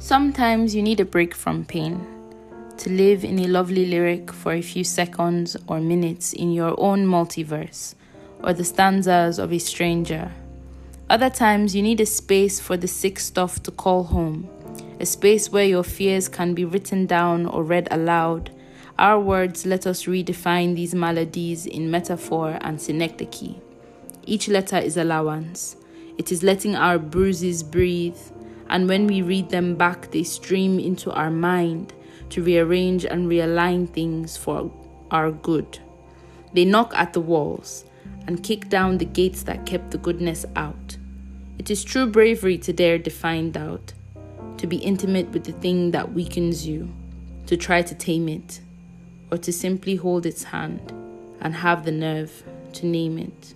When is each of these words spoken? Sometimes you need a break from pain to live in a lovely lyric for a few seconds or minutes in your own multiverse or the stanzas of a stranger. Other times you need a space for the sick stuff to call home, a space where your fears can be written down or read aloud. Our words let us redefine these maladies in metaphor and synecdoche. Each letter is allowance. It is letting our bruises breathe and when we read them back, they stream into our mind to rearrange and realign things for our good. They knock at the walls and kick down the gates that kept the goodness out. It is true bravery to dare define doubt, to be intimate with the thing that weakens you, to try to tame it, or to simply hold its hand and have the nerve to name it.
Sometimes 0.00 0.76
you 0.76 0.82
need 0.82 1.00
a 1.00 1.04
break 1.04 1.34
from 1.34 1.64
pain 1.64 2.06
to 2.76 2.88
live 2.88 3.24
in 3.24 3.40
a 3.40 3.48
lovely 3.48 3.84
lyric 3.84 4.32
for 4.32 4.52
a 4.52 4.62
few 4.62 4.84
seconds 4.84 5.56
or 5.66 5.80
minutes 5.80 6.32
in 6.32 6.52
your 6.52 6.72
own 6.78 7.04
multiverse 7.04 7.96
or 8.44 8.52
the 8.52 8.62
stanzas 8.62 9.40
of 9.40 9.52
a 9.52 9.58
stranger. 9.58 10.30
Other 11.10 11.28
times 11.28 11.74
you 11.74 11.82
need 11.82 12.00
a 12.00 12.06
space 12.06 12.60
for 12.60 12.76
the 12.76 12.86
sick 12.86 13.18
stuff 13.18 13.60
to 13.64 13.72
call 13.72 14.04
home, 14.04 14.48
a 15.00 15.04
space 15.04 15.50
where 15.50 15.64
your 15.64 15.82
fears 15.82 16.28
can 16.28 16.54
be 16.54 16.64
written 16.64 17.04
down 17.04 17.44
or 17.46 17.64
read 17.64 17.88
aloud. 17.90 18.52
Our 19.00 19.18
words 19.18 19.66
let 19.66 19.84
us 19.84 20.04
redefine 20.04 20.76
these 20.76 20.94
maladies 20.94 21.66
in 21.66 21.90
metaphor 21.90 22.56
and 22.60 22.80
synecdoche. 22.80 23.56
Each 24.24 24.46
letter 24.46 24.78
is 24.78 24.96
allowance. 24.96 25.74
It 26.18 26.30
is 26.30 26.44
letting 26.44 26.76
our 26.76 27.00
bruises 27.00 27.64
breathe 27.64 28.18
and 28.68 28.88
when 28.88 29.06
we 29.06 29.22
read 29.22 29.50
them 29.50 29.74
back, 29.74 30.10
they 30.10 30.22
stream 30.22 30.78
into 30.78 31.10
our 31.12 31.30
mind 31.30 31.92
to 32.30 32.42
rearrange 32.42 33.04
and 33.04 33.28
realign 33.28 33.88
things 33.88 34.36
for 34.36 34.70
our 35.10 35.30
good. 35.30 35.78
They 36.52 36.64
knock 36.64 36.92
at 36.94 37.12
the 37.12 37.20
walls 37.20 37.84
and 38.26 38.42
kick 38.42 38.68
down 38.68 38.98
the 38.98 39.04
gates 39.04 39.42
that 39.44 39.66
kept 39.66 39.90
the 39.90 39.98
goodness 39.98 40.44
out. 40.54 40.96
It 41.58 41.70
is 41.70 41.82
true 41.82 42.06
bravery 42.06 42.58
to 42.58 42.72
dare 42.72 42.98
define 42.98 43.52
doubt, 43.52 43.94
to 44.58 44.66
be 44.66 44.76
intimate 44.76 45.30
with 45.30 45.44
the 45.44 45.52
thing 45.52 45.90
that 45.92 46.12
weakens 46.12 46.66
you, 46.66 46.92
to 47.46 47.56
try 47.56 47.82
to 47.82 47.94
tame 47.94 48.28
it, 48.28 48.60
or 49.30 49.38
to 49.38 49.52
simply 49.52 49.96
hold 49.96 50.26
its 50.26 50.44
hand 50.44 50.92
and 51.40 51.54
have 51.54 51.84
the 51.84 51.92
nerve 51.92 52.42
to 52.74 52.86
name 52.86 53.18
it. 53.18 53.54